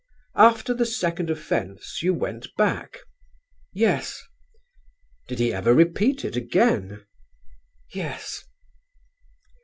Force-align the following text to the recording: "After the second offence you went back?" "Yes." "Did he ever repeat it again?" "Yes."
"After 0.33 0.73
the 0.73 0.87
second 0.87 1.29
offence 1.29 2.01
you 2.01 2.11
went 2.15 2.47
back?" 2.57 3.01
"Yes." 3.71 4.19
"Did 5.27 5.37
he 5.37 5.53
ever 5.53 5.75
repeat 5.75 6.25
it 6.25 6.35
again?" 6.35 7.05
"Yes." 7.93 8.43